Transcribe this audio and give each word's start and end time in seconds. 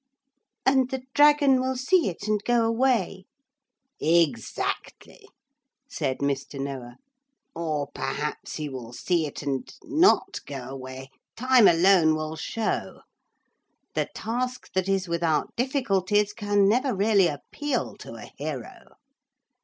'And 0.65 0.89
the 0.89 1.03
dragon 1.13 1.61
will 1.61 1.75
see 1.75 2.09
it 2.09 2.27
and 2.27 2.43
go 2.43 2.65
away.' 2.65 3.25
'Exactly,' 3.99 5.29
said 5.87 6.17
Mr. 6.21 6.59
Noah. 6.59 6.95
'Or 7.53 7.85
perhaps 7.93 8.55
he 8.55 8.67
will 8.67 8.93
see 8.93 9.27
it 9.27 9.43
and 9.43 9.71
not 9.83 10.39
go 10.47 10.63
away. 10.69 11.11
Time 11.35 11.67
alone 11.67 12.15
will 12.15 12.35
show. 12.35 13.01
The 13.93 14.09
task 14.15 14.73
that 14.73 14.89
is 14.89 15.07
without 15.07 15.55
difficulties 15.55 16.33
can 16.33 16.67
never 16.67 16.95
really 16.95 17.27
appeal 17.27 17.95
to 17.97 18.15
a 18.15 18.31
hero. 18.39 18.95